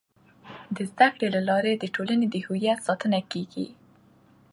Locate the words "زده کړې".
0.91-1.27